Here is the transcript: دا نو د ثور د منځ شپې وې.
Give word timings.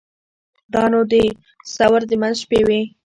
دا 0.73 0.83
نو 0.91 0.99
د 1.11 1.13
ثور 1.75 2.01
د 2.09 2.11
منځ 2.21 2.35
شپې 2.43 2.59
وې. 2.67 2.81